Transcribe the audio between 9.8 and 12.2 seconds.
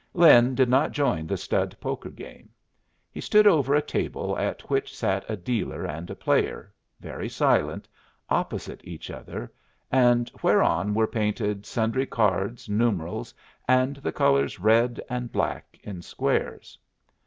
and whereon were painted sundry